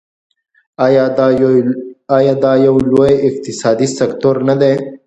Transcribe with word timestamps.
آیا 2.15 2.35
دا 2.45 2.51
یو 2.63 2.75
لوی 2.91 3.13
اقتصادي 3.27 3.87
سکتور 3.97 4.35
نه 4.47 4.55
دی؟ 4.61 4.73